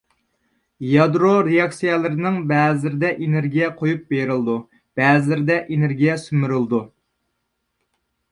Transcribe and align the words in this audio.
يادرو 0.91 1.33
رېئاكسىيەلىرىنىڭ 1.47 2.39
بەزىلىرىدە 2.51 3.11
ئېنېرگىيە 3.25 3.67
قويۇپ 3.81 4.09
بېرىلىدۇ، 4.13 4.57
بەزىلىرىدە 5.01 5.59
ئېنېرگىيە 5.75 6.17
سۈمۈرۈلىدۇ. 6.23 6.81